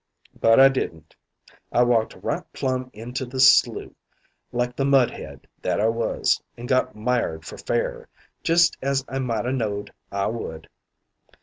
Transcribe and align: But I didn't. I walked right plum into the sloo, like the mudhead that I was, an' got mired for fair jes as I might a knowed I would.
But 0.39 0.59
I 0.59 0.67
didn't. 0.67 1.15
I 1.71 1.83
walked 1.83 2.15
right 2.23 2.41
plum 2.53 2.89
into 2.91 3.23
the 3.23 3.39
sloo, 3.39 3.93
like 4.51 4.75
the 4.75 4.83
mudhead 4.83 5.45
that 5.61 5.79
I 5.79 5.89
was, 5.89 6.41
an' 6.57 6.65
got 6.65 6.95
mired 6.95 7.45
for 7.45 7.59
fair 7.59 8.07
jes 8.43 8.71
as 8.81 9.05
I 9.07 9.19
might 9.19 9.45
a 9.45 9.51
knowed 9.51 9.93
I 10.11 10.25
would. 10.25 10.67